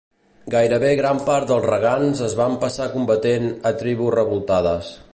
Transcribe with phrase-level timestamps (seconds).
[0.53, 4.95] Gairebé gran part dels regants es van passar combatent a tribus revoltades.